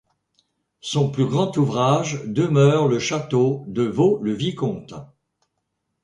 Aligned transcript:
Son 0.79 1.11
plus 1.11 1.27
grand 1.27 1.55
ouvrage 1.57 2.23
demeure 2.25 2.87
le 2.87 2.97
château 2.97 3.65
de 3.67 3.83
Vaux-le-Vicomte. 3.83 4.95